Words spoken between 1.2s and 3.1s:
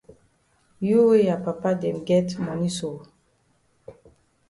ya papa dem get moni so!